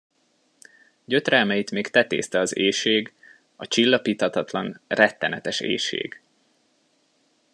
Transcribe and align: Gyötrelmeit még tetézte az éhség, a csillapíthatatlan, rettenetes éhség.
Gyötrelmeit 1.05 1.71
még 1.71 1.87
tetézte 1.87 2.39
az 2.39 2.55
éhség, 2.57 3.13
a 3.55 3.67
csillapíthatatlan, 3.67 4.79
rettenetes 4.87 5.59
éhség. 5.59 6.21